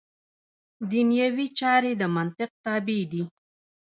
[0.91, 3.23] دنیوي چارې د منطق تابع دي.